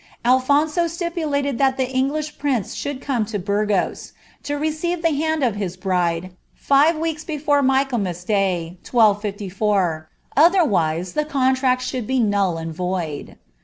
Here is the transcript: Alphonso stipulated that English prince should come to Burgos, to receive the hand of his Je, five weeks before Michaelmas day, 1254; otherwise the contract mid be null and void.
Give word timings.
Alphonso 0.25 0.87
stipulated 0.87 1.59
that 1.59 1.79
English 1.79 2.39
prince 2.39 2.73
should 2.73 3.01
come 3.01 3.23
to 3.27 3.37
Burgos, 3.37 4.13
to 4.41 4.57
receive 4.57 5.03
the 5.03 5.11
hand 5.13 5.43
of 5.43 5.57
his 5.57 5.77
Je, 5.77 6.31
five 6.55 6.97
weeks 6.97 7.23
before 7.23 7.61
Michaelmas 7.61 8.23
day, 8.23 8.79
1254; 8.81 10.09
otherwise 10.35 11.13
the 11.13 11.23
contract 11.25 11.93
mid 11.93 12.07
be 12.07 12.19
null 12.19 12.57
and 12.57 12.73
void. 12.73 13.37